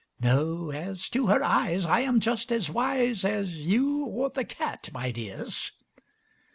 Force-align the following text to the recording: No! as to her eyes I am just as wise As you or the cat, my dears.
No! 0.19 0.71
as 0.71 1.07
to 1.09 1.27
her 1.27 1.43
eyes 1.43 1.85
I 1.85 1.99
am 1.99 2.19
just 2.21 2.51
as 2.51 2.71
wise 2.71 3.23
As 3.23 3.57
you 3.57 4.03
or 4.05 4.31
the 4.31 4.43
cat, 4.45 4.89
my 4.91 5.11
dears. 5.11 5.73